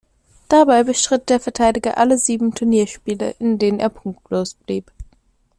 Dabei 0.49 0.83
bestritt 0.83 1.29
der 1.29 1.39
Verteidiger 1.39 1.99
alle 1.99 2.17
sieben 2.17 2.55
Turnierspiele, 2.55 3.35
in 3.37 3.59
denen 3.59 3.79
er 3.79 3.89
punktlos 3.89 4.55
blieb. 4.55 4.91